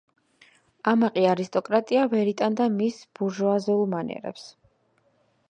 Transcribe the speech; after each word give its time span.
ამაყი 0.91 1.25
არისტოკრატია 1.33 2.07
ვერ 2.15 2.31
იტანდა 2.33 2.67
მის 2.79 2.99
ბურჟუაზიულ 3.21 3.87
მანერებს. 3.95 4.49